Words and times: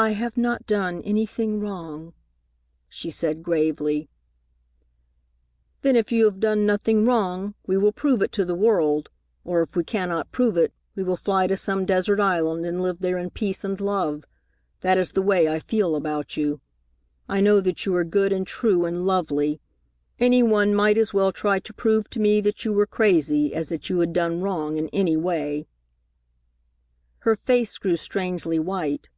"I 0.00 0.10
have 0.10 0.36
not 0.36 0.64
done 0.64 1.02
anything 1.02 1.58
wrong," 1.58 2.12
she 2.88 3.10
said 3.10 3.42
gravely. 3.42 4.08
"Then 5.82 5.96
if 5.96 6.12
you 6.12 6.24
have 6.26 6.38
done 6.38 6.64
nothing 6.64 7.04
wrong, 7.04 7.56
we 7.66 7.76
will 7.76 7.90
prove 7.90 8.22
it 8.22 8.30
to 8.34 8.44
the 8.44 8.54
world, 8.54 9.08
or, 9.42 9.60
if 9.60 9.74
we 9.74 9.82
cannot 9.82 10.30
prove 10.30 10.56
it, 10.56 10.72
we 10.94 11.02
will 11.02 11.16
fly 11.16 11.48
to 11.48 11.56
some 11.56 11.84
desert 11.84 12.20
island 12.20 12.64
and 12.64 12.80
live 12.80 13.00
there 13.00 13.18
in 13.18 13.30
peace 13.30 13.64
and 13.64 13.80
love. 13.80 14.22
That 14.82 14.98
is 14.98 15.10
the 15.10 15.20
way 15.20 15.48
I 15.52 15.58
feel 15.58 15.96
about 15.96 16.36
you. 16.36 16.60
I 17.28 17.40
know 17.40 17.60
that 17.60 17.84
you 17.84 17.96
are 17.96 18.04
good 18.04 18.32
and 18.32 18.46
true 18.46 18.84
and 18.84 19.04
lovely! 19.04 19.60
Any 20.20 20.44
one 20.44 20.76
might 20.76 20.96
as 20.96 21.12
well 21.12 21.32
try 21.32 21.58
to 21.58 21.74
prove 21.74 22.08
to 22.10 22.20
me 22.20 22.40
that 22.42 22.64
you 22.64 22.72
were 22.72 22.86
crazy 22.86 23.52
as 23.52 23.68
that 23.70 23.90
you 23.90 23.98
had 23.98 24.12
done 24.12 24.42
wrong 24.42 24.76
in 24.76 24.88
any 24.90 25.16
way." 25.16 25.66
Her 27.26 27.34
face 27.34 27.78
grew 27.78 27.96
strangely 27.96 28.60
white. 28.60 29.08